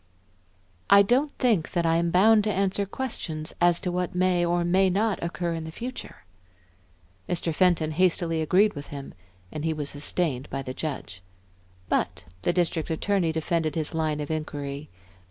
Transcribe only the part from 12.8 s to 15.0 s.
Attorney defended his line of inquiry.